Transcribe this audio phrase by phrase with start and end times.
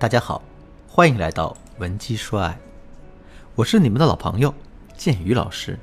[0.00, 0.40] 大家好，
[0.86, 2.56] 欢迎来到文姬说爱，
[3.56, 4.54] 我是你们的老朋友
[4.96, 5.76] 建宇老师。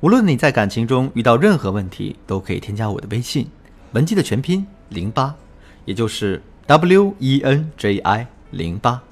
[0.00, 3.50] 无论你在感情中遇到任何问题，都可以添加我的微信
[3.90, 5.34] 文姬的全拼零八，
[5.84, 9.02] 也就是 W E N J I 零八。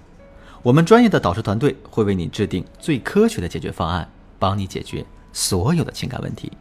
[0.63, 6.53] 我们专业的导师团队会为你制定最科学的解决方案，帮你解决所有的情感问题。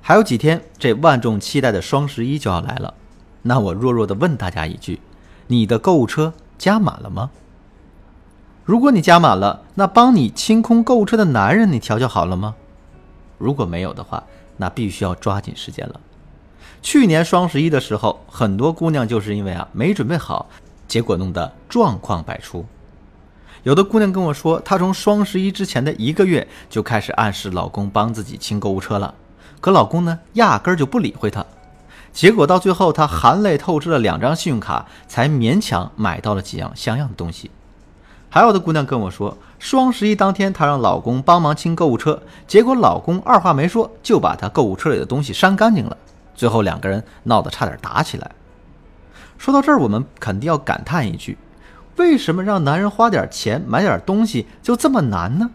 [0.00, 2.94] 还有几天，这万众期待的双十一就要来了。
[3.48, 5.00] 那我弱弱的问大家一句：
[5.46, 7.30] 你的购物车加满了吗？
[8.66, 12.54] 如果你加满了，那帮你清空购物车的男人，你调教好了吗？
[13.38, 14.22] 如果没有的话，
[14.58, 15.98] 那必须要抓紧时间了。
[16.82, 20.50] 去年双十一的时候，很多姑娘就是因为啊没准备好，
[20.86, 22.66] 结果弄得状况百出。
[23.62, 29.14] 有的姑娘跟我说，她从双十一之前的一个月就开始暗示老公帮自己清购物车了，
[29.58, 31.46] 可老公呢压根儿就不理会她。
[32.18, 37.48] 结果到最后，她含泪透支了两张信用卡，才勉强买到了几样像样的东西。
[38.28, 45.96] 还有的姑娘跟我说，双十一当天，她让老公帮忙清购物车，结果老公二话没说就把她购物车里的东西删干净了。
[46.34, 48.32] 最后两个人闹得差点打起来。
[49.38, 51.38] 说到这儿，我们肯定要感叹一句：
[51.98, 55.50] 为什么让男人花点钱买点东西就这么难呢？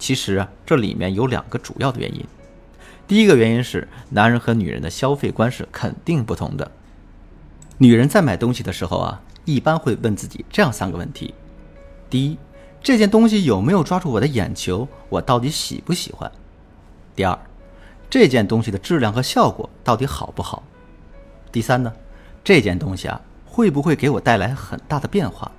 [0.00, 2.26] 其实，这里面有两个主要的原因。
[3.06, 6.70] 第一个原因是，男人和女人的消费观是肯定不同的。
[7.76, 11.34] 女人在买东西的时候啊，一般会问自己这样三个问题：
[12.08, 12.38] 第一，
[12.82, 14.88] 这件东西有没有抓住我的眼球？
[15.10, 16.30] 我到底喜不喜欢？
[17.14, 17.38] 第二，
[18.08, 20.62] 这件东西的质量和效果到底好不好？
[21.52, 21.92] 第三呢，
[22.42, 25.52] 这件东西啊，会不会给我带来很大的变化？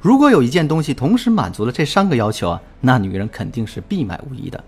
[0.00, 4.64] 如果有一件东西同时满足了这三个要求啊，那女人肯定是必买无疑的。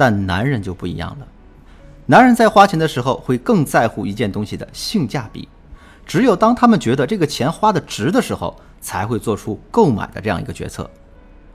[0.00, 1.28] 但男人就不一样了，
[2.06, 5.46] 男人在花钱的时候会更在乎一件东西的性价比，
[6.06, 10.90] 只有当他们觉得这个钱花的值的时候，才会做出购买的这样一个决策。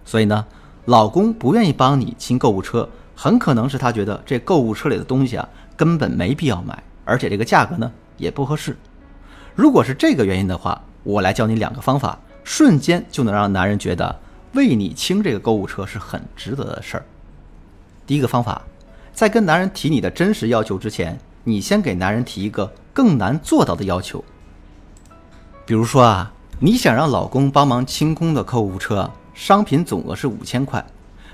[0.06, 0.45] 所以呢，
[0.85, 8.77] 老公不愿意帮你清购物车，很可能是他觉得这购物车里的东西啊根本没必要买，而且这个价格呢也不合适。
[9.56, 14.16] 如果是这个原因的话，我来教你两个方法，瞬间就能让男人觉得
[14.53, 17.06] 为你清这个购物车是很值得的事儿。
[18.07, 18.61] 第一个方法，
[19.13, 24.23] 在跟男人提你的真实要求之前，你先给男人提一个更难做到的要求。
[25.66, 30.85] 比如说啊，你想让老公帮忙清空的购物车商品总额是五千块，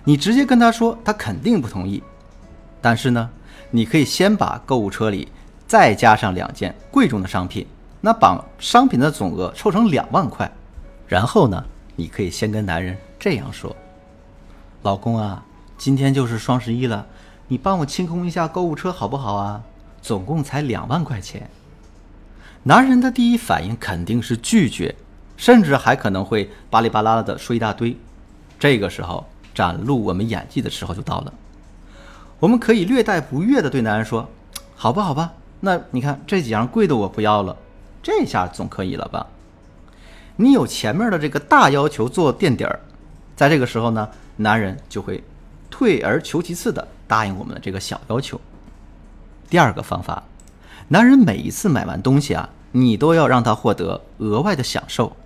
[0.05, 2.01] 你直接跟他说，他肯定不同意。
[2.81, 3.29] 但是呢，
[3.69, 5.27] 你可以先把购物车里
[5.67, 7.67] 再加上两件贵重的商品，
[7.99, 10.49] 那把商品的总额凑成两万块。
[11.07, 11.63] 然后呢，
[11.97, 13.75] 你可以先跟男人这样说
[14.83, 15.43] ：“老公啊。”
[15.81, 17.07] 今天就是双十一了，
[17.47, 19.63] 你帮我清空一下购物车好不好啊？
[19.99, 21.49] 总共才两万块钱。
[22.61, 24.93] 男人的第一反应肯定是拒绝，
[25.35, 27.97] 甚至还可能会巴里巴拉的说一大堆。
[28.59, 29.25] 这个时候
[29.55, 31.33] 展露我们演技的时候就到了。
[32.39, 34.29] 我们可以略带不悦的对男人说
[34.77, 37.57] ：“好吧，好吧，那你看这几样贵的我不要了，
[38.03, 39.25] 这下总可以了吧？”
[40.37, 42.79] 你有前面的这个大要求做垫底儿，
[43.35, 45.23] 在这个时候呢，男人就会。
[45.81, 48.39] 退而求其次的答应我们的这个小要求。
[49.49, 50.21] 第二个方法，
[50.89, 55.17] 男人每一次买完东西啊，你都要让他获得额外的享受。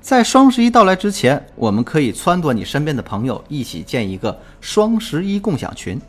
[0.00, 6.00] 在双十一到来之前，我们可以撺掇你身边的朋友一起建一个双十一共享群。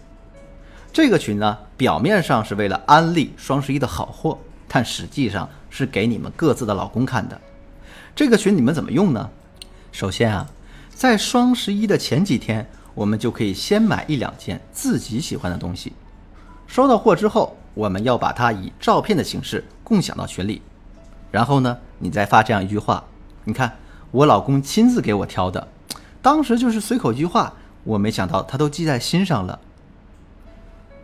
[0.93, 4.39] 这个群呢，表面上是为了安利双十一的好货，
[4.69, 7.41] 但实际上是给你们各自的老公看的。
[8.15, 9.29] 这个群你们怎么用呢？
[9.91, 10.47] 首先啊，
[10.95, 12.65] 在双十一的前几天。
[12.95, 15.93] 我们就可以先买一两件自己喜欢的东西，
[16.67, 20.61] 收到货之后，我们要把它以照片的形式共享到群里，
[21.31, 23.03] 然后呢，你再发这样一句话：
[23.45, 23.77] 你看，
[24.11, 25.67] 我老公亲自给我挑的，
[26.21, 29.59] 当时就是随口一句话，我没想到他都记在心上了。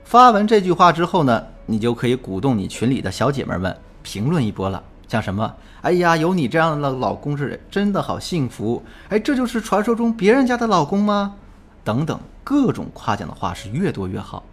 [0.03, 11.35] 发完这句话之后呢，你就可以鼓动你群里的小姐妹们评论一波了，像什么，哎呀，有你这样的老公是真的好幸福，哎，这就是传说中别人家的老公吗？
[11.84, 14.44] 等等，各种夸奖的话是越多越好。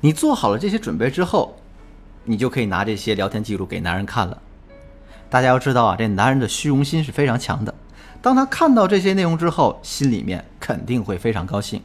[0.00, 1.56] 你做好了这些准备之后，
[2.24, 4.42] 你就可以拿这些聊天记录给男人看了。
[5.30, 7.74] 大家要知道啊，这男人的虚荣心是非常强的。
[8.20, 11.80] 当他看到这些内容之后，心里面肯定会非常高兴。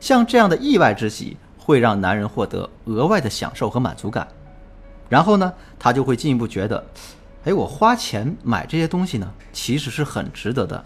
[0.00, 4.28] 像这样的意外之喜，会让男人获得额外的享受和满足感。
[5.08, 6.84] 然后呢，他就会进一步觉得，
[7.44, 10.84] 哎，我花钱买这些东西呢，其实是很值得的。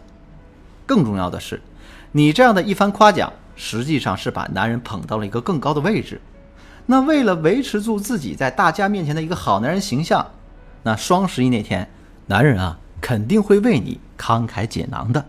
[0.85, 1.61] 更重要的是。
[2.17, 6.19] 你这样的一番夸奖，实际上是把男人捧到了一个更高的位置。
[6.87, 10.27] 那为了维持住自己在大家面前的一个好男人形象，
[10.83, 11.87] 那双十一那天，
[12.25, 15.23] 男人啊肯定会为你慷慨解囊的。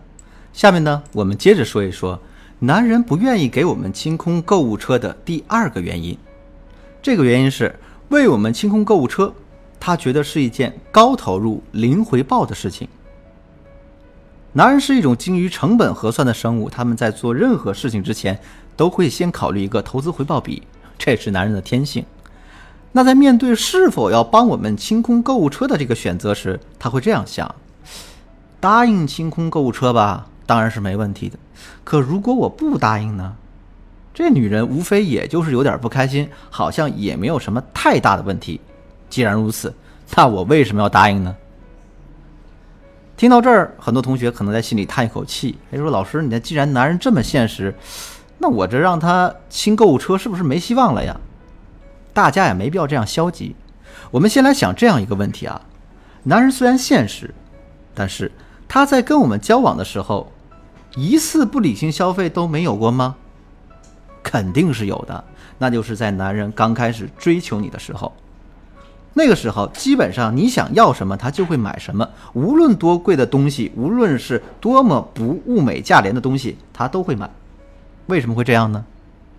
[0.54, 2.18] 下面呢，我们接着说一说
[2.60, 6.16] 男人不愿意给我们清空购物车的第二个原因。
[7.02, 9.30] 这个原因是为我们清空购物车，
[9.78, 12.88] 他觉得是一件高投入零回报的事情。
[14.58, 18.36] 男人是一种精于成本核算的生物，他们在做任何事情之前
[18.76, 20.64] 都会先考虑一个投资回报比，
[20.98, 22.04] 这是男人的天性。
[22.90, 27.54] 那在面对是否要帮我们清空购物车的这个选择时，他会这样想：
[28.58, 31.38] 答应清空购物车吧，当然是没问题的。
[31.84, 33.36] 可如果我不答应呢？
[34.12, 38.60] 这女人无非也就是有点不开心，好像也没有什么太大的问题。
[39.08, 39.72] 既然如此，
[40.16, 41.36] 那我为什么要答应呢？
[43.18, 47.74] 听到这儿，很多同学可能在心里叹一口气，哎，说老师，你既然男人这么现实，
[48.38, 51.20] 那我这让他清购物车是不是没希望了呀？
[52.12, 53.56] 大家也没必要这样消极。
[54.12, 55.60] 我们先来想这样一个问题啊：
[56.22, 57.34] 男人虽然现实，
[57.92, 58.30] 但是
[58.68, 60.30] 他在跟我们交往的时候，
[60.94, 63.16] 一次不理性消费都没有过吗？
[64.22, 65.24] 肯定是有的，
[65.58, 68.14] 那就是在男人刚开始追求你的时候。
[69.14, 72.08] 那个时候，基本上你想要什么，他就会买什么。
[72.34, 77.28] 无论多贵的东西，无论是多么不物美价廉的东西，他都会买。
[78.06, 78.84] 为什么会这样呢？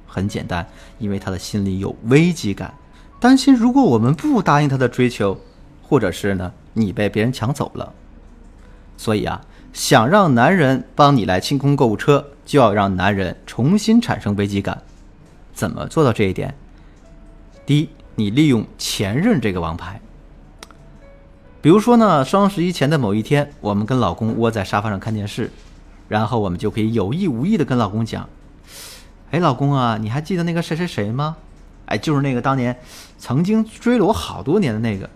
[0.06, 0.68] 很简单，
[0.98, 2.74] 因为他的心里有危机感，
[3.20, 5.40] 担心如果我们不答应他的追求，
[5.82, 7.94] 或者是呢你被别人抢走了。
[8.98, 9.40] 所以啊，
[9.72, 14.82] 想让男人帮你来清空购物车，就要让男人重新产生危机感。
[15.54, 16.54] 怎么做到这一点？
[17.66, 17.90] 第一。
[18.20, 20.02] 你利用前任这个王牌，
[21.62, 25.50] 比如说呢，双十一前的某一天，我们跟老公窝在沙发上看电视，
[26.10, 28.28] 然后我们就可以有意无意的跟老公讲
[29.32, 31.38] ：“哎，老公啊，你还记得那个谁谁谁吗？
[31.86, 32.78] 哎，就是那个当年
[33.18, 35.10] 曾经追了我好多年的那个，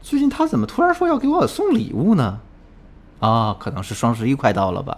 [0.00, 2.38] 最近他怎么突然说要给我送礼物呢？
[3.18, 4.96] 啊，可能是双十一快到了吧。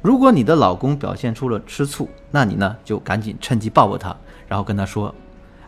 [0.00, 4.16] 如果你的老公表现出了吃醋，那你呢就赶紧趁机抱抱他，
[4.48, 5.14] 然后跟他说。”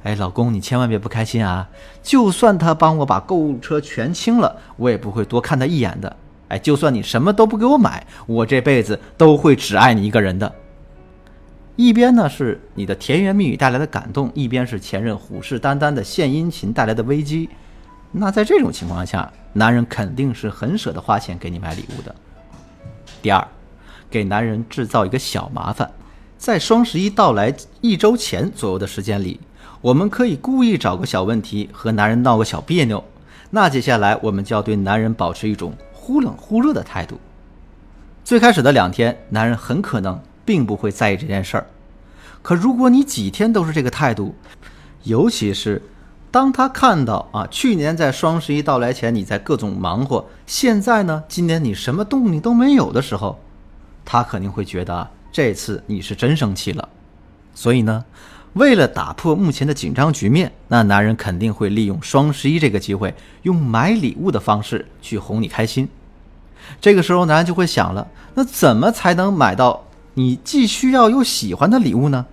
[0.05, 1.67] 哎，老公，你千万别不开心啊！
[2.03, 6.15] 就算他帮我把购物车全清了，我也不会多看他一眼的。
[6.49, 10.53] 哎，就算你什么都不给我买，我这辈子都会只爱你一个人的。
[11.77, 17.49] 一边呢是你的甜言蜜语带来的感动，一边是前任虎视眈眈的献殷勤带来的危机。
[18.13, 22.15] 那在这种情况下，男人肯定是很舍得花钱给你买礼物的。
[23.23, 23.49] 第二，
[24.11, 25.91] 给男人制造一个小麻烦，
[26.37, 29.41] 在双十一到来一周前左右的时间里。
[29.85, 33.05] 我们可以故意找个小问题和男人闹个小别扭，
[33.51, 37.21] 那接下来我们就要对男人保持一种忽冷忽热的态度。
[38.25, 41.67] 最开始的两天，男人很可能并不会在意这件事儿，
[42.41, 44.35] 可如果你几天都是这个态度，
[45.03, 45.83] 尤其是
[46.31, 53.39] 当他看到啊，去年在双十一到来前你在各种忙活，现在呢，今年你什么动静都没有的时候，
[54.03, 56.89] 他肯定会觉得这次你是真生气了。
[57.55, 58.03] 所以呢。
[58.55, 65.89] 为了打破目前的紧张局面，那男人肯定会利用双十一这个机会，用买礼物的方式去哄你开心。
[66.81, 69.85] 这个时候，男人就会想了：那怎么才能买到
[70.15, 72.27] 你既需要又喜欢的礼物呢？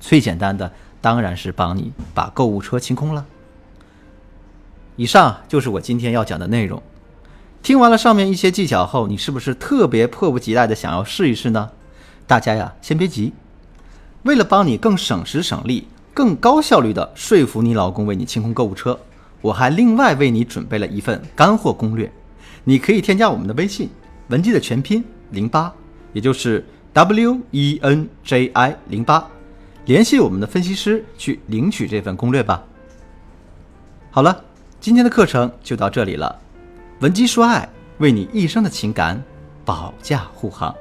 [0.00, 3.26] 最简单的当然是帮你把购物车清空了。
[4.94, 6.80] 以上就是我今天要讲的内容。
[7.62, 11.70] 听完了上面一些技巧后，你是不是特别迫不及待的想要试一试呢？
[12.28, 13.32] 大家呀，先别急。
[14.24, 18.98] 为了帮你更省时省力、更高效率地说服你老公为你清空购物车，
[19.40, 22.10] 我还另外为你准备了一份干货攻略。
[22.64, 23.88] 你可以添加我们的微信
[24.28, 25.72] “文姬”的全拼零八，
[26.12, 29.26] 也就是 W E N J I 零八，
[29.86, 32.62] 联系我们的分析师去领取这份攻略吧。
[34.10, 34.44] 好了，
[34.80, 36.36] 今天的课程就到这里了。
[37.00, 39.22] 文姬说爱，为你一生的情感
[39.64, 40.74] 保驾护航。